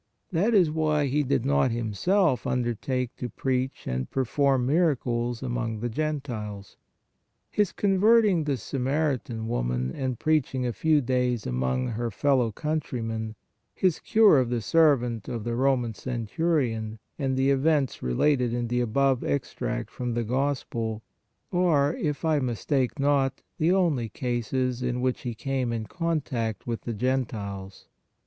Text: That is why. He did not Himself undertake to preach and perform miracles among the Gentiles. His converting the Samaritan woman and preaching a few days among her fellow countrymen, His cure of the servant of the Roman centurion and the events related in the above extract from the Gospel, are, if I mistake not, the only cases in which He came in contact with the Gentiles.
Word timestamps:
That 0.31 0.55
is 0.55 0.71
why. 0.71 1.05
He 1.05 1.21
did 1.21 1.45
not 1.45 1.69
Himself 1.69 2.47
undertake 2.47 3.15
to 3.17 3.29
preach 3.29 3.85
and 3.85 4.09
perform 4.09 4.65
miracles 4.65 5.43
among 5.43 5.79
the 5.79 5.89
Gentiles. 5.89 6.75
His 7.51 7.71
converting 7.71 8.45
the 8.45 8.57
Samaritan 8.57 9.47
woman 9.47 9.91
and 9.93 10.17
preaching 10.17 10.65
a 10.65 10.73
few 10.73 11.01
days 11.01 11.45
among 11.45 11.89
her 11.89 12.09
fellow 12.09 12.51
countrymen, 12.51 13.35
His 13.75 13.99
cure 13.99 14.39
of 14.39 14.49
the 14.49 14.61
servant 14.63 15.27
of 15.29 15.43
the 15.43 15.55
Roman 15.55 15.93
centurion 15.93 16.97
and 17.19 17.37
the 17.37 17.51
events 17.51 18.01
related 18.01 18.55
in 18.55 18.69
the 18.69 18.81
above 18.81 19.23
extract 19.23 19.91
from 19.91 20.15
the 20.15 20.23
Gospel, 20.23 21.03
are, 21.53 21.95
if 21.95 22.25
I 22.25 22.39
mistake 22.39 22.97
not, 22.97 23.43
the 23.59 23.71
only 23.71 24.09
cases 24.09 24.81
in 24.81 24.99
which 24.99 25.21
He 25.21 25.35
came 25.35 25.71
in 25.71 25.85
contact 25.85 26.65
with 26.65 26.81
the 26.85 26.93
Gentiles. 26.95 27.85